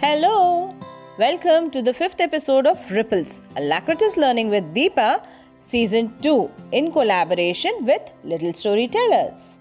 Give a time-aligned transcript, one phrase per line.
[0.00, 0.76] Hello!
[1.18, 5.26] Welcome to the fifth episode of Ripples, Alacritus Learning with Deepa,
[5.58, 9.58] Season 2, in collaboration with Little Storytellers.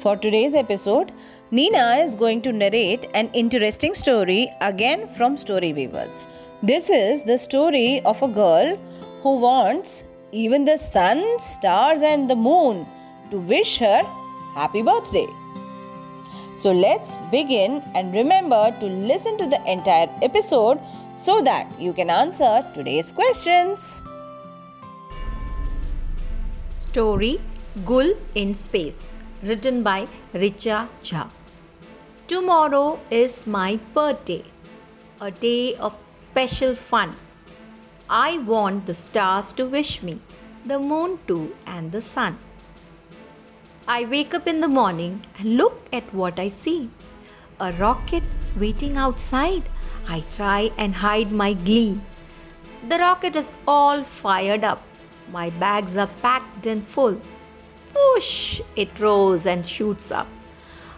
[0.00, 1.10] For today's episode,
[1.50, 6.28] Nina is going to narrate an interesting story again from Story Weavers.
[6.62, 8.76] This is the story of a girl
[9.22, 12.86] who wants even the sun, stars, and the moon
[13.30, 14.02] to wish her
[14.54, 15.26] happy birthday.
[16.54, 20.78] So let's begin and remember to listen to the entire episode
[21.16, 24.02] so that you can answer today's questions.
[26.76, 27.40] Story
[27.86, 29.08] Gul in Space,
[29.42, 31.30] written by Richa Jha.
[32.28, 34.44] Tomorrow is my birthday,
[35.20, 37.16] a day of special fun.
[38.10, 40.20] I want the stars to wish me,
[40.66, 42.38] the moon too, and the sun.
[43.88, 46.88] I wake up in the morning and look at what I see.
[47.58, 48.22] A rocket
[48.56, 49.64] waiting outside.
[50.08, 52.00] I try and hide my glee.
[52.88, 54.82] The rocket is all fired up.
[55.32, 57.20] My bags are packed and full.
[57.92, 58.60] Push!
[58.76, 60.28] It rolls and shoots up.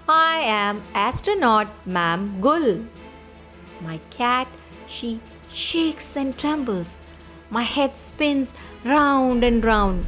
[0.06, 2.84] I am astronaut Ma'am Gul.
[3.80, 4.46] My cat,
[4.86, 7.00] she shakes and trembles.
[7.48, 8.52] My head spins
[8.84, 10.04] round and round.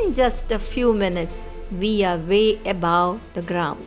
[0.00, 1.44] In just a few minutes,
[1.78, 3.86] we are way above the ground.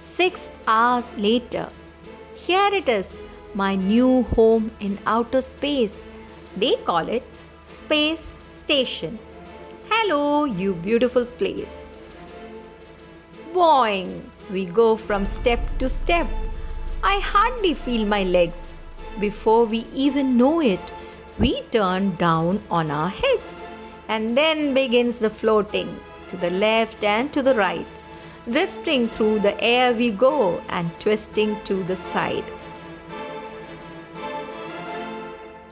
[0.00, 1.68] Six hours later,
[2.34, 3.18] here it is,
[3.54, 5.98] my new home in outer space.
[6.56, 7.24] They call it
[7.64, 9.18] Space Station.
[9.90, 11.88] Hello, you beautiful place.
[13.52, 14.22] Boing!
[14.50, 16.28] We go from step to step.
[17.02, 18.72] I hardly feel my legs.
[19.18, 20.92] Before we even know it,
[21.38, 23.43] we turn down on our heads
[24.08, 27.86] and then begins the floating to the left and to the right.
[28.50, 32.44] Drifting through the air we go and twisting to the side.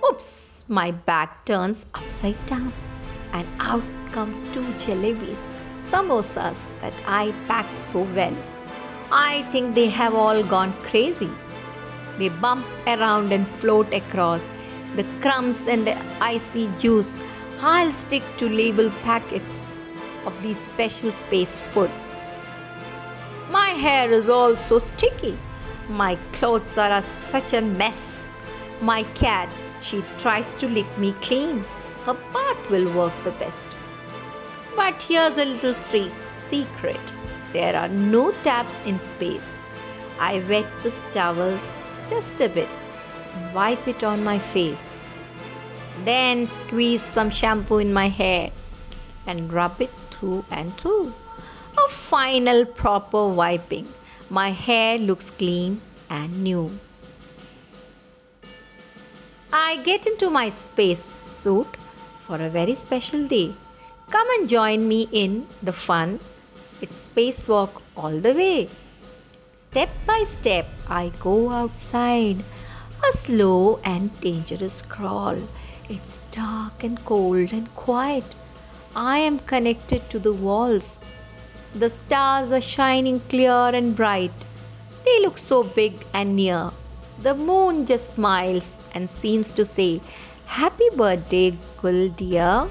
[0.08, 2.72] Oops, my back turns upside down
[3.32, 3.82] and out
[4.12, 5.46] come two jalebis,
[5.84, 8.36] samosas that I packed so well.
[9.10, 11.30] I think they have all gone crazy.
[12.18, 14.42] They bump around and float across.
[14.96, 17.18] The crumbs and the icy juice
[17.64, 19.60] I'll stick to label packets
[20.26, 22.16] of these special space foods.
[23.50, 25.38] My hair is all so sticky.
[25.88, 28.24] My clothes are such a mess.
[28.80, 29.48] My cat,
[29.80, 31.64] she tries to lick me clean.
[32.04, 33.64] Her bath will work the best.
[34.74, 37.00] But here's a little street secret.
[37.52, 39.46] There are no taps in space.
[40.18, 41.60] I wet this towel
[42.08, 42.68] just a bit
[43.54, 44.82] wipe it on my face
[46.04, 48.50] then squeeze some shampoo in my hair
[49.26, 51.12] and rub it through and through.
[51.78, 53.86] A final proper wiping.
[54.30, 56.70] My hair looks clean and new.
[59.52, 61.68] I get into my space suit
[62.20, 63.54] for a very special day.
[64.10, 66.20] Come and join me in the fun.
[66.80, 68.68] It's spacewalk all the way.
[69.54, 72.44] Step by step, I go outside.
[73.08, 75.36] A slow and dangerous crawl.
[75.94, 78.24] It's dark and cold and quiet.
[78.96, 81.00] I am connected to the walls.
[81.74, 84.32] The stars are shining clear and bright.
[85.04, 86.70] They look so big and near.
[87.20, 90.00] The moon just smiles and seems to say,
[90.46, 92.68] Happy birthday, Gul dear.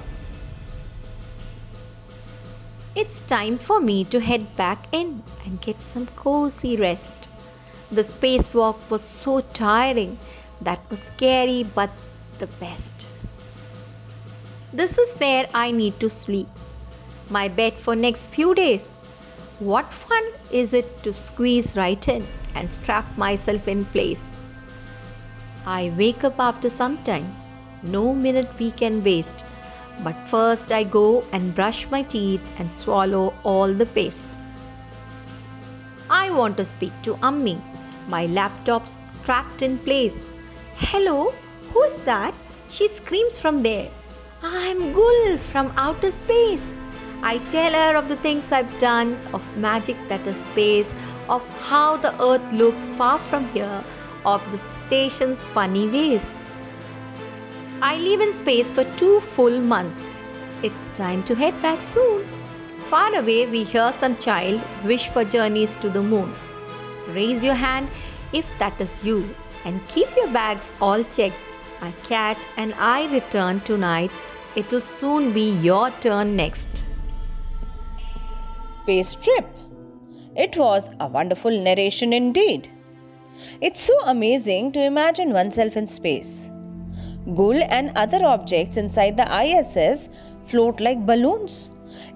[2.96, 7.28] It's time for me to head back in and get some cozy rest.
[7.92, 10.18] The spacewalk was so tiring.
[10.60, 11.90] That was scary but
[12.38, 13.08] the best.
[14.72, 16.48] This is where I need to sleep.
[17.28, 18.90] My bed for next few days.
[19.58, 24.30] What fun is it to squeeze right in and strap myself in place.
[25.66, 27.34] I wake up after some time.
[27.82, 29.44] No minute we can waste.
[30.02, 34.26] But first I go and brush my teeth and swallow all the paste.
[36.10, 37.60] I want to speak to Ammi.
[38.08, 40.28] My laptop's strapped in place.
[40.74, 41.32] Hello,
[41.72, 42.34] Who's that?
[42.68, 43.90] She screams from there.
[44.44, 46.74] I'm Gul from outer space.
[47.22, 50.96] I tell her of the things I've done, of magic that is space,
[51.28, 53.84] of how the earth looks far from here,
[54.24, 56.34] of the station's funny ways.
[57.80, 60.10] I live in space for two full months.
[60.64, 62.26] It's time to head back soon.
[62.86, 66.34] Far away, we hear some child wish for journeys to the moon.
[67.10, 67.92] Raise your hand
[68.32, 69.24] if that is you
[69.64, 71.36] and keep your bags all checked
[71.82, 74.12] my cat and I return tonight.
[74.54, 76.84] It will soon be your turn next.
[78.82, 79.46] Space trip.
[80.36, 82.68] It was a wonderful narration indeed.
[83.62, 86.50] It's so amazing to imagine oneself in space.
[87.34, 90.10] Gul and other objects inside the ISS
[90.44, 91.70] float like balloons.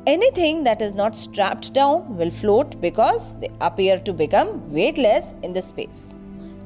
[0.06, 5.54] Anything that is not strapped down will float because they appear to become weightless in
[5.54, 6.18] the space.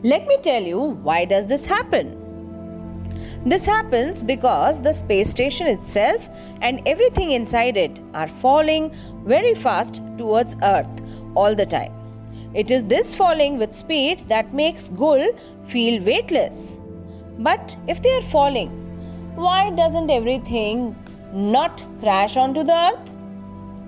[0.02, 2.19] Let me tell you why does this happen?
[3.46, 6.28] This happens because the space station itself
[6.60, 8.94] and everything inside it are falling
[9.24, 11.00] very fast towards Earth
[11.34, 11.92] all the time.
[12.52, 15.30] It is this falling with speed that makes Gul
[15.64, 16.78] feel weightless.
[17.38, 18.68] But if they are falling,
[19.36, 20.94] why doesn't everything
[21.32, 23.12] not crash onto the Earth?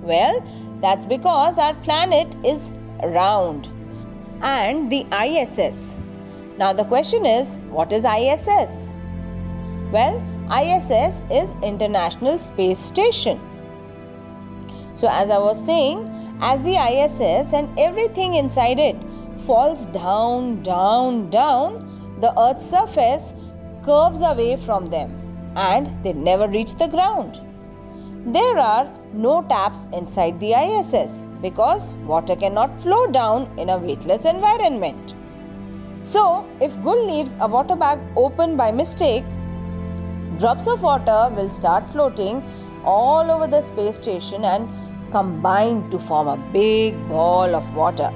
[0.01, 0.43] Well,
[0.81, 2.73] that's because our planet is
[3.03, 3.69] round
[4.41, 5.99] and the ISS.
[6.57, 8.93] Now, the question is what is ISS?
[9.93, 13.39] Well, ISS is International Space Station.
[14.95, 16.09] So, as I was saying,
[16.41, 18.97] as the ISS and everything inside it
[19.47, 21.87] falls down, down, down,
[22.21, 23.35] the Earth's surface
[23.85, 25.13] curves away from them
[25.57, 27.39] and they never reach the ground.
[28.25, 34.25] There are no taps inside the ISS because water cannot flow down in a weightless
[34.25, 35.15] environment.
[36.01, 39.25] So, if Gul leaves a water bag open by mistake,
[40.39, 42.43] drops of water will start floating
[42.85, 44.69] all over the space station and
[45.13, 48.11] combine to form a big ball of water.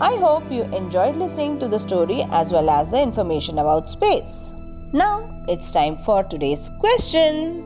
[0.00, 4.54] I hope you enjoyed listening to the story as well as the information about space.
[4.92, 7.62] Now it's time for today's question.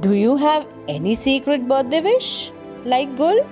[0.00, 2.52] Do you have any secret birthday wish
[2.84, 3.46] like Gul?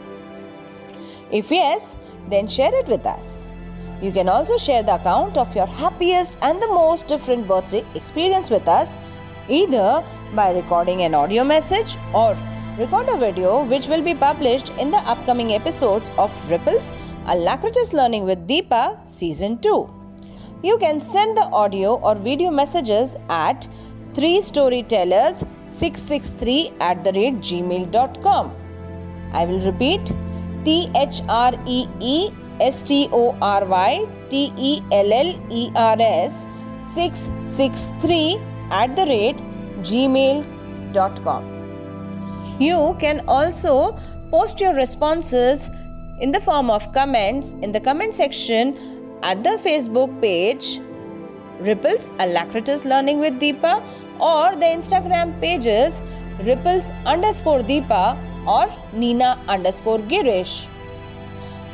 [1.30, 1.96] If yes,
[2.28, 3.46] then share it with us.
[4.04, 8.50] You can also share the account of your happiest and the most different birthday experience
[8.50, 8.94] with us
[9.48, 10.04] either
[10.34, 12.36] by recording an audio message or
[12.78, 16.92] record a video which will be published in the upcoming episodes of Ripples
[17.28, 19.88] Alacritus Learning with Deepa Season 2.
[20.62, 23.66] You can send the audio or video messages at
[24.12, 28.54] 3storytellers663 at the rate gmail.com.
[29.32, 30.12] I will repeat
[30.62, 32.30] T H R E E
[32.60, 36.46] S T O R Y T E L L E R S
[36.94, 38.40] 663
[38.70, 39.38] at the rate
[39.82, 41.54] gmail.com.
[42.60, 43.98] You can also
[44.30, 45.70] post your responses
[46.20, 48.76] in the form of comments in the comment section
[49.22, 50.80] at the Facebook page
[51.60, 53.82] Ripples Alacritus Learning with Deepa
[54.20, 56.02] or the Instagram pages
[56.40, 58.16] Ripples underscore Deepa
[58.46, 60.68] or Nina underscore Girish.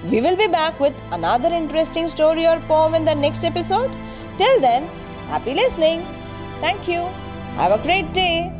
[0.08, 3.90] We will be back with another interesting story or poem in the next episode.
[4.38, 4.86] Till then,
[5.28, 6.06] happy listening.
[6.60, 7.02] Thank you.
[7.56, 8.52] Have a great day.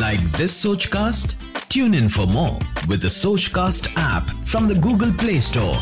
[0.00, 1.36] Like this Sochcast?
[1.68, 2.58] Tune in for more
[2.88, 5.78] with the Sochcast app from the Google Play Store